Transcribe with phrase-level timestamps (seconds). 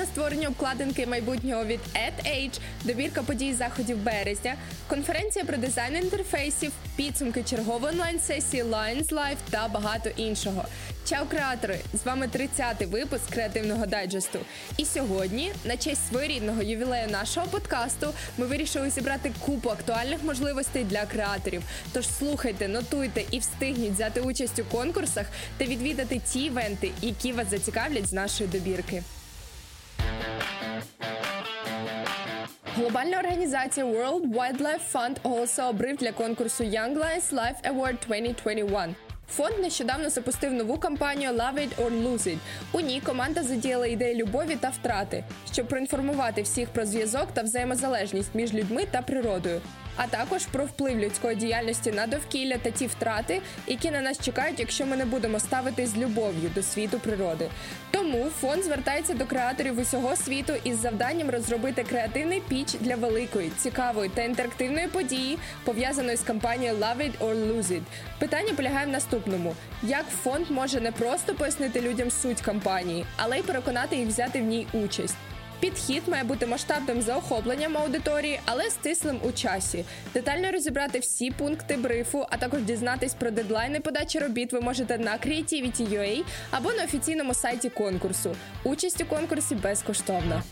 [0.00, 4.54] на створення обкладинки майбутнього від AdAge, добірка подій заходів березня,
[4.88, 10.64] конференція про дизайн інтерфейсів, підсумки чергової онлайн-сесії Lions Live та багато іншого.
[11.08, 11.78] Чао, креатори!
[11.92, 14.38] З вами 30-й випуск креативного дайджесту.
[14.76, 18.06] І сьогодні, на честь своєрідного ювілею нашого подкасту,
[18.38, 21.62] ми вирішили зібрати купу актуальних можливостей для креаторів.
[21.92, 25.26] Тож слухайте, нотуйте і встигніть взяти участь у конкурсах
[25.58, 29.02] та відвідати ті івенти, які вас зацікавлять з нашої добірки.
[32.80, 38.94] Глобальна організація World Wildlife Fund оголосила обрив для конкурсу Young Lions Life Award 2021.
[39.30, 42.38] Фонд нещодавно запустив нову кампанію Love It or Lose It.
[42.72, 48.34] У ній команда задіяла ідеї любові та втрати, щоб проінформувати всіх про зв'язок та взаємозалежність
[48.34, 49.60] між людьми та природою
[50.02, 54.60] а також про вплив людської діяльності на довкілля та ті втрати, які на нас чекають,
[54.60, 57.48] якщо ми не будемо ставити з любов'ю до світу природи.
[57.90, 64.10] Тому фонд звертається до креаторів усього світу із завданням розробити креативний піч для великої, цікавої
[64.14, 67.82] та інтерактивної події, пов'язаної з кампанією Love It or Lose It.
[68.18, 73.42] Питання полягає в наступному: як фонд може не просто пояснити людям суть кампанії, але й
[73.42, 75.16] переконати їх взяти в ній участь.
[75.60, 79.84] Підхід має бути масштабним за охопленням аудиторії, але стислим у часі.
[80.14, 84.52] Детально розібрати всі пункти брифу, а також дізнатись про дедлайни подачі робіт.
[84.52, 88.36] Ви можете на Creativity.ua або на офіційному сайті конкурсу.
[88.64, 90.42] Участь у конкурсі безкоштовна.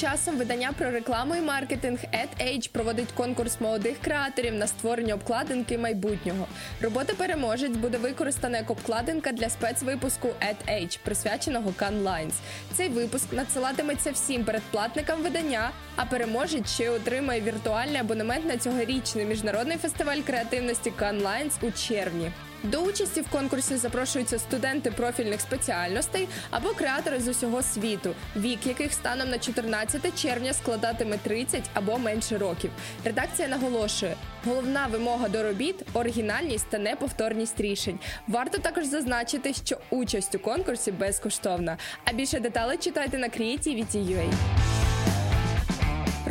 [0.00, 6.46] Часом видання про рекламу і маркетинг AdAge проводить конкурс молодих креаторів на створення обкладинки майбутнього.
[6.80, 12.32] Робота переможець буде використана як обкладинка для спецвипуску AdAge, присвяченого Cannes Lines.
[12.72, 19.76] Цей випуск надсилатиметься всім передплатникам видання, а переможець ще отримає віртуальний абонемент на цьогорічний міжнародний
[19.76, 22.30] фестиваль креативності Cannes Lines у червні.
[22.62, 28.92] До участі в конкурсі запрошуються студенти профільних спеціальностей або креатори з усього світу, вік яких
[28.92, 32.70] станом на 14 червня складатиме 30 або менше років.
[33.04, 34.14] Редакція наголошує,
[34.44, 37.98] головна вимога до робіт оригінальність та неповторність рішень.
[38.28, 41.76] Варто також зазначити, що участь у конкурсі безкоштовна.
[42.04, 44.59] А більше деталей читайте на Creativity.ua.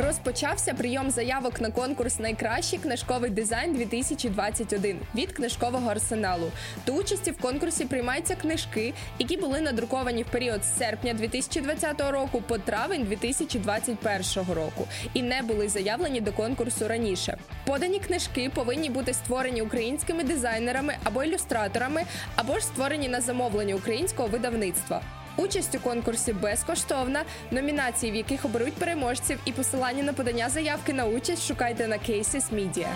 [0.06, 6.50] Розпочався прийом заявок на конкурс Найкращий книжковий дизайн 2021 від книжкового арсеналу.
[6.86, 12.42] До участі в конкурсі приймаються книжки, які були надруковані в період з серпня 2020 року
[12.46, 17.38] по травень 2021 року і не були заявлені до конкурсу раніше.
[17.66, 22.02] Подані книжки повинні бути створені українськими дизайнерами або ілюстраторами,
[22.36, 25.02] або ж створені на замовлення українського видавництва.
[25.36, 27.22] Участь у конкурсі безкоштовна.
[27.50, 32.44] Номінації, в яких оберуть переможців, і посилання на подання заявки на участь шукайте на Cases
[32.54, 32.86] Media.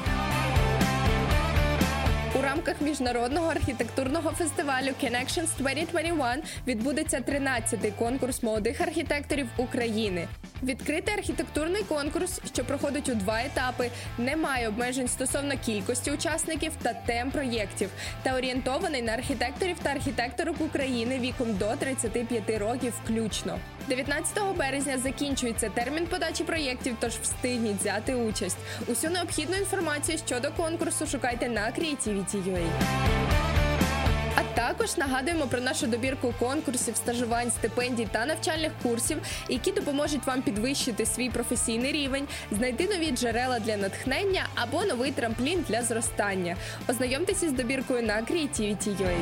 [2.38, 10.28] У рамках міжнародного архітектурного фестивалю Connections 2021 відбудеться 13-й конкурс молодих архітекторів України.
[10.64, 16.94] Відкритий архітектурний конкурс, що проходить у два етапи, не має обмежень стосовно кількості учасників та
[16.94, 17.90] тем проєктів,
[18.22, 23.58] та орієнтований на архітекторів та архітекторок України віком до 35 років, включно.
[23.88, 28.58] 19 березня закінчується термін подачі проєктів, тож встигніть взяти участь.
[28.86, 33.23] Усю необхідну інформацію щодо конкурсу шукайте на Creativity.ua.
[34.76, 39.18] Також нагадуємо про нашу добірку конкурсів, стажувань, стипендій та навчальних курсів,
[39.48, 45.64] які допоможуть вам підвищити свій професійний рівень, знайти нові джерела для натхнення або новий трамплін
[45.68, 46.56] для зростання.
[46.88, 49.16] Ознайомтеся з добіркою на Creativity.ua.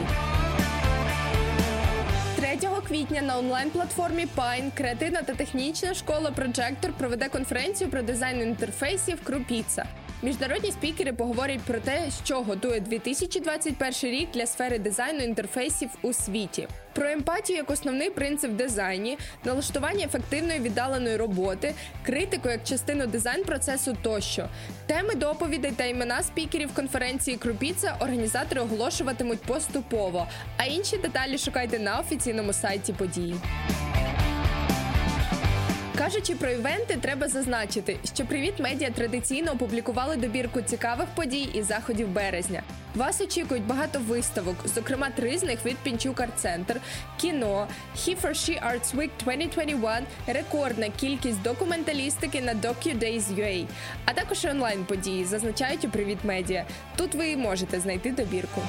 [2.37, 2.59] 3
[2.89, 9.85] квітня на онлайн-платформі Pine креативна та технічна школа Projector проведе конференцію про дизайн інтерфейсів Крупіца.
[10.25, 16.69] Міжнародні спікери поговорять про те, що готує 2021 рік для сфери дизайну інтерфейсів у світі.
[16.93, 21.75] Про емпатію як основний принцип дизайні, налаштування ефективної віддаленої роботи,
[22.07, 24.49] критику як частину дизайн процесу тощо.
[24.87, 30.27] Теми доповідей та імена спікерів конференції Крупіца організатори оголошуватимуть поступово.
[30.57, 33.35] А інші деталі шукайте на офіційному сайті події.
[36.03, 42.09] Кажучи про івенти, треба зазначити, що Привіт Медіа традиційно опублікували добірку цікавих подій і заходів
[42.09, 42.63] березня.
[42.95, 46.81] Вас очікують багато виставок, зокрема три з них від Пінчук Арт Центр,
[47.21, 53.67] кіно, He for She Arts Week 2021, рекордна кількість документалістики на DocuDays.ua,
[54.05, 56.65] а також онлайн події зазначають у Привіт Медіа.
[56.97, 58.63] Тут ви можете знайти добірку.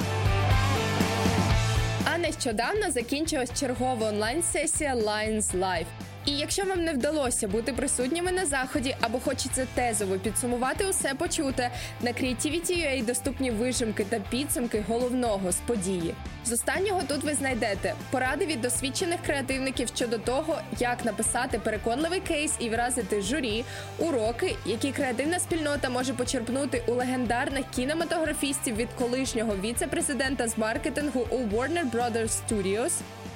[2.14, 5.86] А нещодавно закінчилась чергова онлайн-сесія Lions Live.
[6.26, 11.72] І якщо вам не вдалося бути присутніми на заході або хочеться тезово підсумувати усе почуте,
[12.02, 16.14] на Creativity.ua доступні вижимки та підсумки головного з події.
[16.46, 22.54] З останнього тут ви знайдете поради від досвідчених креативників щодо того, як написати переконливий кейс
[22.60, 23.66] і вразити журі,
[24.00, 31.38] уроки, які креативна спільнота може почерпнути у легендарних кінематографістів від колишнього віце-президента з маркетингу у
[31.38, 32.92] Warner Brothers Studios,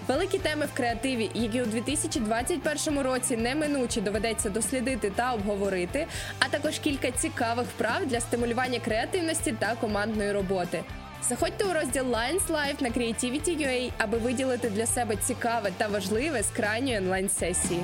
[0.08, 6.08] Великі теми в креативі, які у 2021 році неминуче доведеться дослідити та обговорити,
[6.40, 10.84] а також кілька цікавих вправ для стимулювання креативності та командної роботи.
[11.24, 16.50] Заходьте у розділ Lines Live на Creativity.ua, аби виділити для себе цікаве та важливе з
[16.50, 17.82] крайньої онлайн-сесії.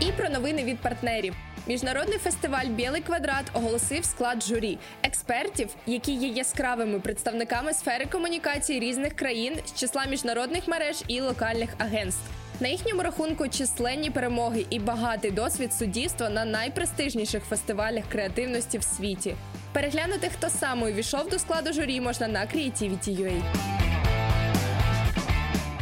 [0.00, 1.34] І про новини від партнерів.
[1.66, 9.12] Міжнародний фестиваль Білий квадрат оголосив склад журі експертів, які є яскравими представниками сфери комунікації різних
[9.12, 12.22] країн з числа міжнародних мереж і локальних агентств.
[12.60, 19.34] На їхньому рахунку численні перемоги і багатий досвід суддівства на найпрестижніших фестивалях креативності в світі.
[19.72, 23.42] Переглянути, хто саме увійшов до складу журі, можна на Creativity.ua.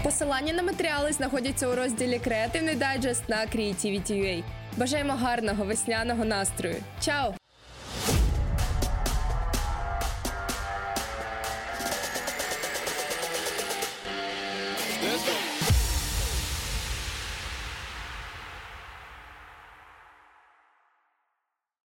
[0.03, 4.43] Посилання на матеріали знаходяться у розділі Креативний дайджест на Creativity.ua.
[4.79, 6.77] Бажаємо гарного весняного настрою.
[7.01, 7.35] Чао!